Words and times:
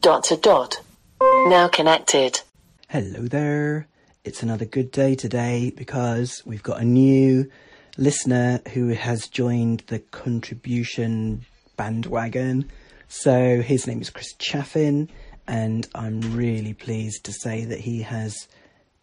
Dot 0.00 0.24
to 0.24 0.36
dot. 0.38 0.80
Now 1.20 1.68
connected. 1.68 2.40
Hello 2.88 3.28
there. 3.28 3.86
It's 4.24 4.42
another 4.42 4.64
good 4.64 4.90
day 4.90 5.14
today 5.14 5.74
because 5.76 6.42
we've 6.46 6.62
got 6.62 6.80
a 6.80 6.84
new 6.86 7.50
listener 7.98 8.62
who 8.72 8.88
has 8.88 9.28
joined 9.28 9.80
the 9.88 9.98
contribution 9.98 11.44
bandwagon. 11.76 12.70
So 13.08 13.60
his 13.60 13.86
name 13.86 14.00
is 14.00 14.08
Chris 14.08 14.32
Chaffin, 14.38 15.10
and 15.46 15.86
I'm 15.94 16.20
really 16.34 16.72
pleased 16.72 17.24
to 17.24 17.32
say 17.32 17.66
that 17.66 17.80
he 17.80 18.00
has 18.00 18.48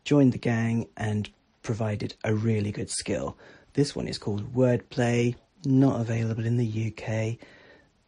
joined 0.03 0.33
the 0.33 0.39
gang 0.39 0.87
and 0.97 1.29
provided 1.61 2.15
a 2.23 2.33
really 2.33 2.71
good 2.71 2.89
skill. 2.89 3.37
This 3.73 3.95
one 3.95 4.07
is 4.07 4.17
called 4.17 4.55
Wordplay, 4.55 5.35
not 5.63 6.01
available 6.01 6.45
in 6.45 6.57
the 6.57 6.91
UK, 6.91 7.37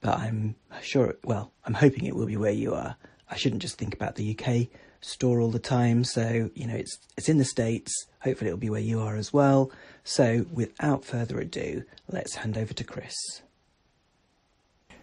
but 0.02 0.18
I'm 0.18 0.56
sure, 0.82 1.16
well, 1.24 1.52
I'm 1.66 1.74
hoping 1.74 2.06
it 2.06 2.16
will 2.16 2.26
be 2.26 2.38
where 2.38 2.52
you 2.52 2.74
are. 2.74 2.96
I 3.30 3.36
shouldn't 3.36 3.62
just 3.62 3.78
think 3.78 3.94
about 3.94 4.16
the 4.16 4.38
UK 4.38 4.68
store 5.02 5.40
all 5.40 5.52
the 5.52 5.60
time. 5.60 6.04
So, 6.04 6.50
you 6.54 6.68
know, 6.68 6.76
it's 6.76 6.98
it's 7.18 7.30
in 7.30 7.38
the 7.38 7.46
States. 7.46 7.92
Hopefully 8.22 8.50
it'll 8.50 8.60
be 8.60 8.70
where 8.70 8.82
you 8.82 9.00
are 9.02 9.16
as 9.16 9.32
well. 9.32 9.72
So, 10.04 10.46
without 10.52 11.06
further 11.06 11.40
ado, 11.40 11.84
let's 12.08 12.36
hand 12.36 12.58
over 12.58 12.74
to 12.74 12.84
Chris. 12.84 13.16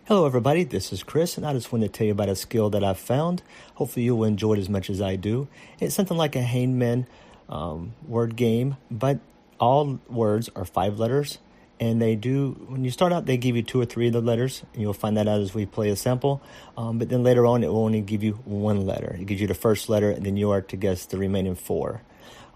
Hello, 0.05 0.25
everybody. 0.25 0.65
This 0.65 0.93
is 0.93 1.03
Chris, 1.03 1.37
and 1.37 1.45
I 1.45 1.53
just 1.53 1.73
want 1.73 1.83
to 1.83 1.89
tell 1.89 2.07
you 2.07 2.13
about 2.13 2.29
a 2.29 2.37
skill 2.37 2.71
that 2.71 2.85
I've 2.85 2.99
found. 2.99 3.43
Hopefully, 3.75 4.05
you'll 4.05 4.25
enjoy 4.25 4.55
it 4.55 4.61
as 4.61 4.69
much 4.69 4.89
as 4.89 5.01
I 5.01 5.17
do. 5.17 5.49
It's 5.81 5.95
something 5.95 6.17
like 6.17 6.37
a 6.37 6.43
hangman 6.43 7.07
um, 7.49 7.95
word 8.07 8.37
game, 8.37 8.77
but 8.91 9.19
all 9.59 9.99
words 10.09 10.49
are 10.55 10.65
five 10.65 10.99
letters 10.99 11.39
and 11.79 12.01
they 12.01 12.17
do 12.17 12.53
when 12.69 12.85
you 12.85 12.91
start 12.91 13.13
out 13.13 13.27
they 13.27 13.37
give 13.37 13.57
you 13.57 13.63
two 13.63 13.81
or 13.81 13.85
three 13.85 14.07
of 14.07 14.13
the 14.13 14.21
letters 14.21 14.63
and 14.73 14.83
you'll 14.83 14.95
find 14.95 15.17
that 15.17 15.29
out 15.29 15.41
as 15.41 15.55
we 15.55 15.67
play 15.67 15.91
a 15.91 15.97
sample. 15.97 16.43
Um, 16.77 16.99
but 16.99 17.09
then 17.09 17.23
later 17.23 17.47
on 17.47 17.63
it 17.63 17.69
will 17.69 17.85
only 17.85 18.01
give 18.01 18.23
you 18.23 18.33
one 18.45 18.87
letter. 18.87 19.17
It 19.19 19.27
gives 19.27 19.41
you 19.41 19.47
the 19.47 19.55
first 19.55 19.89
letter 19.89 20.11
and 20.11 20.25
then 20.25 20.37
you 20.37 20.51
are 20.51 20.63
to 20.63 20.77
guess 20.77 21.07
the 21.07 21.19
remaining 21.19 21.55
four. 21.55 22.03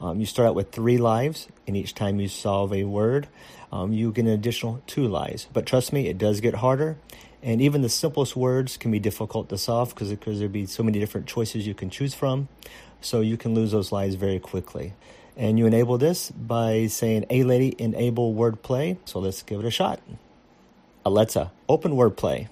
Um, 0.01 0.19
you 0.19 0.27
start 0.27 0.49
out 0.49 0.55
with 0.55 0.73
three 0.73 0.97
lives 0.97 1.49
and 1.67 1.77
each 1.77 1.95
time 1.95 2.21
you 2.21 2.29
solve 2.29 2.73
a 2.73 2.85
word 2.85 3.29
um, 3.73 3.93
you 3.93 4.11
get 4.11 4.25
an 4.25 4.31
additional 4.31 4.83
two 4.87 5.07
lives. 5.07 5.47
But 5.53 5.67
trust 5.67 5.93
me 5.93 6.09
it 6.09 6.19
does 6.19 6.41
get 6.41 6.55
harder. 6.55 6.97
And 7.43 7.63
even 7.63 7.81
the 7.81 7.89
simplest 7.89 8.37
words 8.37 8.77
can 8.77 8.91
be 8.91 8.99
difficult 8.99 9.49
to 9.49 9.57
solve 9.57 9.95
because 9.95 10.11
there'll 10.11 10.49
be 10.49 10.67
so 10.67 10.83
many 10.83 10.99
different 10.99 11.27
choices 11.27 11.67
you 11.67 11.75
can 11.75 11.89
choose 11.89 12.15
from. 12.15 12.49
So 13.01 13.21
you 13.21 13.39
can 13.39 13.55
lose 13.55 13.73
those 13.73 13.93
lives 13.93 14.15
very 14.15 14.39
quickly 14.39 14.93
and 15.37 15.59
you 15.59 15.67
enable 15.67 15.99
this 15.99 16.31
by 16.31 16.87
saying, 16.87 17.27
A 17.31 17.45
lady, 17.45 17.75
enable 17.79 18.35
wordplay. 18.35 18.97
So 19.05 19.19
let's 19.21 19.43
give 19.43 19.61
it 19.61 19.67
a 19.67 19.71
shot. 19.71 20.01
Alexa, 21.05 21.51
open 21.69 21.93
wordplay. 21.93 22.49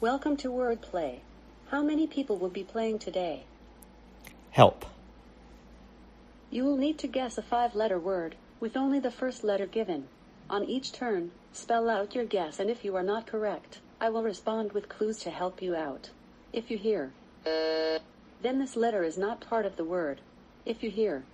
Welcome 0.00 0.38
to 0.38 0.48
Wordplay. 0.48 1.18
How 1.68 1.82
many 1.82 2.06
people 2.06 2.38
will 2.38 2.48
be 2.48 2.64
playing 2.64 3.00
today? 3.00 3.44
Help. 4.50 4.86
You 6.50 6.64
will 6.64 6.78
need 6.78 6.98
to 7.00 7.06
guess 7.06 7.36
a 7.36 7.42
five 7.42 7.74
letter 7.74 7.98
word 7.98 8.34
with 8.60 8.78
only 8.78 8.98
the 8.98 9.10
first 9.10 9.44
letter 9.44 9.66
given. 9.66 10.08
On 10.48 10.64
each 10.64 10.92
turn, 10.92 11.32
spell 11.52 11.90
out 11.90 12.14
your 12.14 12.24
guess, 12.24 12.58
and 12.58 12.70
if 12.70 12.82
you 12.82 12.96
are 12.96 13.02
not 13.02 13.26
correct, 13.26 13.80
I 14.00 14.08
will 14.08 14.22
respond 14.22 14.72
with 14.72 14.88
clues 14.88 15.18
to 15.20 15.30
help 15.30 15.60
you 15.60 15.74
out. 15.76 16.10
If 16.52 16.70
you 16.70 16.78
hear, 16.78 17.12
then 17.44 18.58
this 18.58 18.74
letter 18.74 19.02
is 19.02 19.18
not 19.18 19.40
part 19.40 19.66
of 19.66 19.76
the 19.76 19.84
word. 19.84 20.20
If 20.64 20.82
you 20.82 20.90
hear, 20.90 21.24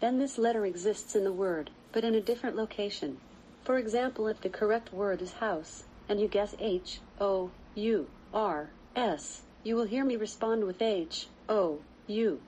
then 0.00 0.18
this 0.18 0.38
letter 0.38 0.64
exists 0.64 1.16
in 1.16 1.24
the 1.24 1.32
word, 1.32 1.70
but 1.90 2.04
in 2.04 2.14
a 2.14 2.20
different 2.20 2.54
location. 2.54 3.18
For 3.64 3.78
example, 3.78 4.28
if 4.28 4.40
the 4.40 4.48
correct 4.48 4.92
word 4.92 5.20
is 5.20 5.34
house, 5.34 5.82
and 6.08 6.20
you 6.20 6.28
guess 6.28 6.54
H, 6.60 7.00
O, 7.20 7.50
U, 7.74 8.06
R, 8.32 8.70
S, 8.94 9.42
you 9.64 9.74
will 9.74 9.86
hear 9.86 10.04
me 10.04 10.14
respond 10.14 10.64
with 10.64 10.80
H, 10.80 11.26
O, 11.48 11.80
U. 12.06 12.40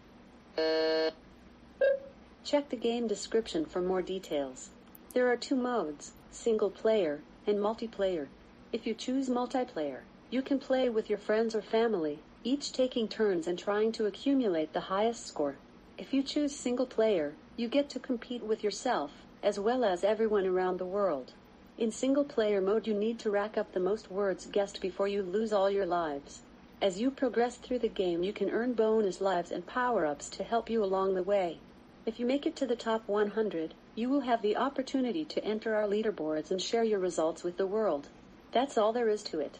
Check 2.44 2.68
the 2.70 2.76
game 2.76 3.08
description 3.08 3.64
for 3.64 3.82
more 3.82 4.00
details. 4.00 4.70
There 5.12 5.30
are 5.30 5.36
two 5.36 5.56
modes, 5.56 6.12
single 6.30 6.70
player 6.70 7.20
and 7.46 7.58
multiplayer. 7.58 8.28
If 8.70 8.86
you 8.86 8.92
choose 8.92 9.30
multiplayer, 9.30 10.00
you 10.28 10.42
can 10.42 10.58
play 10.58 10.90
with 10.90 11.08
your 11.08 11.18
friends 11.18 11.54
or 11.54 11.62
family, 11.62 12.18
each 12.44 12.70
taking 12.70 13.08
turns 13.08 13.46
and 13.46 13.58
trying 13.58 13.92
to 13.92 14.04
accumulate 14.04 14.74
the 14.74 14.92
highest 14.92 15.26
score. 15.26 15.56
If 15.96 16.12
you 16.12 16.22
choose 16.22 16.54
single 16.54 16.84
player, 16.84 17.32
you 17.56 17.66
get 17.66 17.88
to 17.88 17.98
compete 17.98 18.42
with 18.42 18.62
yourself, 18.62 19.10
as 19.42 19.58
well 19.58 19.86
as 19.86 20.04
everyone 20.04 20.44
around 20.44 20.76
the 20.76 20.84
world. 20.84 21.32
In 21.78 21.90
single 21.90 22.24
player 22.24 22.60
mode, 22.60 22.86
you 22.86 22.92
need 22.92 23.18
to 23.20 23.30
rack 23.30 23.56
up 23.56 23.72
the 23.72 23.80
most 23.80 24.10
words 24.10 24.44
guessed 24.44 24.82
before 24.82 25.08
you 25.08 25.22
lose 25.22 25.50
all 25.50 25.70
your 25.70 25.86
lives. 25.86 26.42
As 26.82 27.00
you 27.00 27.10
progress 27.10 27.56
through 27.56 27.78
the 27.78 27.88
game, 27.88 28.22
you 28.22 28.34
can 28.34 28.50
earn 28.50 28.74
bonus 28.74 29.22
lives 29.22 29.50
and 29.50 29.66
power 29.66 30.04
ups 30.04 30.28
to 30.28 30.44
help 30.44 30.68
you 30.68 30.84
along 30.84 31.14
the 31.14 31.22
way. 31.22 31.58
If 32.04 32.20
you 32.20 32.26
make 32.26 32.44
it 32.44 32.54
to 32.56 32.66
the 32.66 32.76
top 32.76 33.08
100, 33.08 33.72
you 33.94 34.10
will 34.10 34.20
have 34.20 34.42
the 34.42 34.58
opportunity 34.58 35.24
to 35.24 35.42
enter 35.42 35.74
our 35.74 35.88
leaderboards 35.88 36.50
and 36.50 36.60
share 36.60 36.84
your 36.84 36.98
results 36.98 37.42
with 37.42 37.56
the 37.56 37.66
world. 37.66 38.08
That's 38.52 38.78
all 38.78 38.92
there 38.92 39.08
is 39.08 39.22
to 39.24 39.40
it. 39.40 39.58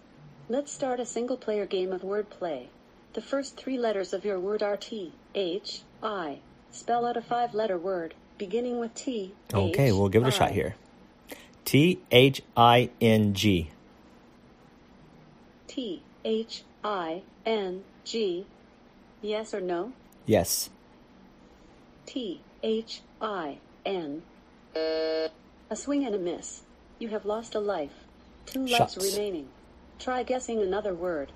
Let's 0.49 0.73
start 0.73 1.01
a 1.01 1.07
single 1.07 1.37
player 1.37 1.67
game 1.67 1.93
of 1.93 2.03
wordplay. 2.03 2.67
The 3.13 3.21
first 3.21 3.57
three 3.57 3.79
letters 3.79 4.13
of 4.13 4.25
your 4.25 4.41
word 4.41 4.63
are 4.63 4.77
T, 4.77 5.13
H, 5.35 5.83
I. 6.03 6.39
Spell 6.71 7.07
out 7.07 7.17
a 7.17 7.23
five 7.23 7.55
letter 7.55 7.79
word, 7.79 8.15
beginning 8.37 8.79
with 8.79 8.95
T. 8.95 9.35
Okay, 9.53 9.89
H, 9.89 9.93
we'll 9.93 10.09
give 10.09 10.23
it 10.23 10.27
a 10.27 10.29
I. 10.29 10.39
shot 10.39 10.51
here. 10.53 10.75
T 11.65 12.01
H 12.11 12.43
I 12.57 12.91
N 13.01 13.35
G. 13.35 13.71
T, 15.67 16.03
H, 16.25 16.65
I, 16.83 17.23
N, 17.45 17.85
G. 18.05 18.47
Yes 19.21 19.53
or 19.53 19.61
no? 19.61 19.93
Yes. 20.27 20.71
T, 22.07 22.41
H, 22.63 23.03
I, 23.21 23.59
N. 23.85 24.23
A 24.75 25.31
swing 25.77 26.05
and 26.07 26.15
a 26.15 26.19
miss. 26.19 26.63
You 26.99 27.09
have 27.09 27.27
lost 27.27 27.55
a 27.55 27.61
life. 27.61 28.08
Two 28.51 28.67
lives 28.67 28.95
Shucks. 28.95 29.15
remaining. 29.15 29.49
Try 29.99 30.23
guessing 30.23 30.63
another 30.63 30.95
word. 30.95 31.33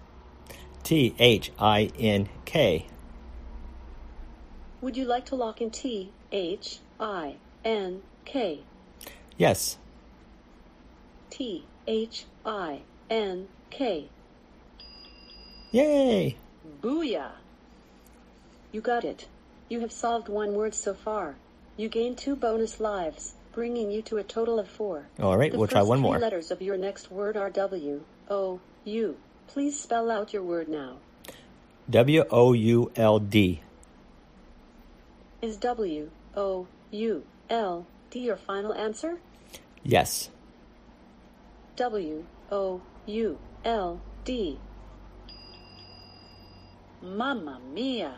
T 0.82 1.14
H 1.18 1.52
I 1.58 1.90
N 1.98 2.28
K. 2.44 2.86
Would 4.80 4.96
you 4.96 5.04
like 5.04 5.26
to 5.26 5.36
lock 5.36 5.60
in 5.60 5.70
T, 5.70 6.10
H, 6.32 6.80
I, 6.98 7.36
N, 7.64 8.02
K? 8.24 8.62
Yes. 9.36 9.78
T, 11.30 11.64
H, 11.86 12.24
I, 12.44 12.80
N, 13.08 13.46
K. 13.70 14.08
Yay! 15.70 16.36
Booyah! 16.80 17.30
You 18.72 18.80
got 18.80 19.04
it. 19.04 19.28
You 19.68 19.78
have 19.80 19.92
solved 19.92 20.28
one 20.28 20.54
word 20.54 20.74
so 20.74 20.94
far. 20.94 21.36
You 21.76 21.88
gain 21.88 22.16
two 22.16 22.34
bonus 22.34 22.80
lives, 22.80 23.34
bringing 23.52 23.90
you 23.90 24.02
to 24.02 24.16
a 24.18 24.22
total 24.22 24.58
of 24.58 24.68
four. 24.68 25.06
All 25.20 25.36
right, 25.36 25.52
The 25.52 25.58
we'll 25.58 25.68
try 25.68 25.82
one 25.82 26.00
more. 26.00 26.18
letters 26.18 26.50
of 26.50 26.62
your 26.62 26.76
next 26.76 27.10
word 27.10 27.36
are 27.36 27.50
W, 27.50 28.02
O, 28.30 28.60
U. 28.84 29.16
Please 29.46 29.78
spell 29.78 30.10
out 30.10 30.32
your 30.32 30.42
word 30.42 30.68
now. 30.68 30.96
W 31.90 32.24
O 32.30 32.52
U 32.52 32.90
L 32.96 33.18
D. 33.18 33.60
Is 35.42 35.56
W, 35.58 36.10
O, 36.36 36.66
U, 36.92 37.24
L, 37.50 37.86
D 38.10 38.20
your 38.20 38.36
final 38.36 38.72
answer? 38.72 39.18
Yes. 39.82 40.30
W, 41.76 42.24
O, 42.50 42.80
U, 43.06 43.38
L, 43.64 44.00
D. 44.24 44.58
Mamma 47.02 47.60
mia! 47.74 48.14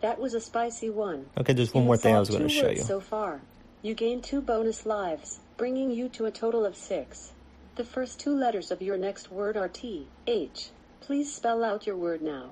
That 0.00 0.18
was 0.18 0.34
a 0.34 0.40
spicy 0.40 0.90
one. 0.90 1.26
Okay, 1.38 1.52
there's 1.52 1.68
You 1.72 1.78
one 1.78 1.86
more 1.86 1.96
thing 1.96 2.14
I 2.16 2.18
was 2.20 2.28
going 2.28 2.42
to 2.42 2.48
show 2.48 2.68
you. 2.68 2.82
So 2.82 3.00
far, 3.00 3.40
you 3.84 3.92
gain 3.92 4.22
two 4.22 4.40
bonus 4.40 4.86
lives, 4.86 5.40
bringing 5.58 5.90
you 5.90 6.08
to 6.08 6.24
a 6.24 6.30
total 6.30 6.64
of 6.64 6.74
six. 6.74 7.32
The 7.76 7.84
first 7.84 8.18
two 8.18 8.34
letters 8.34 8.70
of 8.70 8.80
your 8.80 8.96
next 8.96 9.30
word 9.30 9.58
are 9.58 9.68
T, 9.68 10.06
H. 10.26 10.70
Please 11.02 11.30
spell 11.30 11.62
out 11.62 11.86
your 11.86 11.94
word 11.94 12.22
now. 12.22 12.48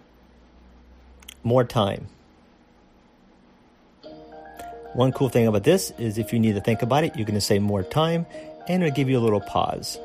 More 1.42 1.64
time. 1.64 2.08
One 4.92 5.10
cool 5.10 5.30
thing 5.30 5.46
about 5.46 5.64
this 5.64 5.90
is 5.96 6.18
if 6.18 6.34
you 6.34 6.38
need 6.38 6.52
to 6.52 6.60
think 6.60 6.82
about 6.82 7.02
it, 7.02 7.16
you're 7.16 7.24
going 7.24 7.34
to 7.34 7.40
say 7.40 7.58
more 7.58 7.82
time 7.82 8.26
and 8.68 8.82
it'll 8.82 8.94
give 8.94 9.08
you 9.08 9.18
a 9.18 9.24
little 9.24 9.40
pause. 9.40 9.98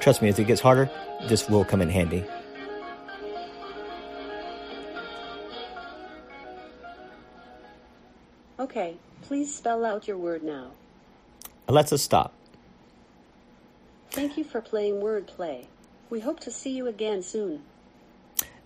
Trust 0.00 0.22
me, 0.22 0.28
as 0.28 0.40
it 0.40 0.48
gets 0.48 0.60
harder, 0.60 0.90
this 1.28 1.48
will 1.48 1.64
come 1.64 1.80
in 1.80 1.88
handy. 1.88 2.24
Okay, 8.62 8.94
please 9.22 9.52
spell 9.52 9.84
out 9.84 10.06
your 10.06 10.16
word 10.16 10.44
now. 10.44 10.70
Let's 11.68 12.00
stop. 12.00 12.32
Thank 14.12 14.38
you 14.38 14.44
for 14.44 14.60
playing 14.60 15.00
Wordplay. 15.00 15.66
We 16.10 16.20
hope 16.20 16.38
to 16.40 16.52
see 16.52 16.70
you 16.70 16.86
again 16.86 17.24
soon. 17.24 17.62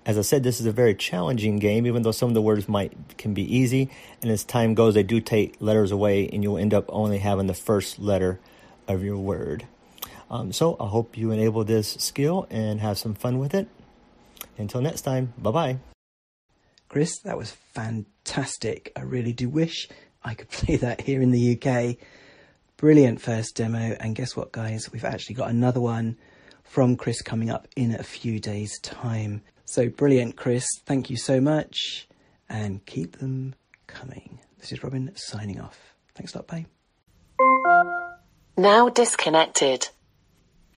As 0.04 0.18
I 0.18 0.20
said, 0.20 0.42
this 0.42 0.60
is 0.60 0.66
a 0.66 0.70
very 0.70 0.94
challenging 0.94 1.58
game, 1.58 1.86
even 1.86 2.02
though 2.02 2.12
some 2.12 2.28
of 2.28 2.34
the 2.34 2.42
words 2.42 2.68
might 2.68 2.92
can 3.16 3.32
be 3.32 3.56
easy. 3.56 3.88
And 4.20 4.30
as 4.30 4.44
time 4.44 4.74
goes, 4.74 4.92
they 4.92 5.02
do 5.02 5.18
take 5.18 5.56
letters 5.60 5.92
away, 5.92 6.28
and 6.28 6.42
you'll 6.42 6.58
end 6.58 6.74
up 6.74 6.84
only 6.90 7.16
having 7.16 7.46
the 7.46 7.54
first 7.54 7.98
letter 7.98 8.38
of 8.86 9.02
your 9.02 9.16
word. 9.16 9.66
Um, 10.30 10.52
so 10.52 10.76
I 10.78 10.88
hope 10.88 11.16
you 11.16 11.30
enable 11.30 11.64
this 11.64 11.92
skill 11.92 12.46
and 12.50 12.80
have 12.80 12.98
some 12.98 13.14
fun 13.14 13.38
with 13.38 13.54
it. 13.54 13.66
Until 14.58 14.82
next 14.82 15.02
time, 15.02 15.32
bye 15.38 15.50
bye. 15.50 15.78
Chris, 16.88 17.18
that 17.20 17.36
was 17.36 17.50
fantastic. 17.74 18.92
I 18.96 19.02
really 19.02 19.32
do 19.32 19.48
wish 19.48 19.88
I 20.24 20.34
could 20.34 20.48
play 20.50 20.76
that 20.76 21.00
here 21.00 21.22
in 21.22 21.30
the 21.30 21.58
UK. 21.60 21.96
Brilliant 22.76 23.20
first 23.20 23.56
demo. 23.56 23.96
And 24.00 24.14
guess 24.14 24.36
what, 24.36 24.52
guys? 24.52 24.90
We've 24.92 25.04
actually 25.04 25.36
got 25.36 25.50
another 25.50 25.80
one 25.80 26.18
from 26.64 26.96
Chris 26.96 27.22
coming 27.22 27.50
up 27.50 27.68
in 27.76 27.94
a 27.94 28.02
few 28.02 28.38
days' 28.38 28.78
time. 28.80 29.42
So 29.64 29.88
brilliant, 29.88 30.36
Chris. 30.36 30.66
Thank 30.84 31.10
you 31.10 31.16
so 31.16 31.40
much. 31.40 32.06
And 32.48 32.84
keep 32.86 33.18
them 33.18 33.54
coming. 33.86 34.40
This 34.58 34.72
is 34.72 34.82
Robin 34.82 35.10
signing 35.14 35.60
off. 35.60 35.94
Thanks 36.14 36.34
a 36.34 36.38
lot. 36.38 36.46
Bye. 36.46 36.66
Now 38.56 38.88
disconnected. 38.88 39.88